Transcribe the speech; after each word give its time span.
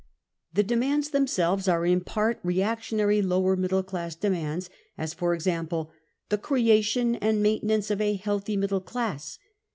The 0.51 0.63
demands 0.63 1.11
themselves 1.11 1.67
are 1.67 1.85
in 1.85 2.01
part 2.01 2.39
reactionary, 2.41 3.21
lower 3.21 3.55
middle 3.55 3.83
class 3.83 4.15
demands, 4.15 4.67
as 4.97 5.13
for 5.13 5.35
example" 5.35 5.91
the 6.29 6.39
creation 6.39 7.17
and 7.17 7.45
mainten 7.45 7.69
ance 7.69 7.91
of 7.91 8.01
a 8.01 8.15
healthy 8.15 8.57
middle 8.57 8.81
class. 8.81 9.37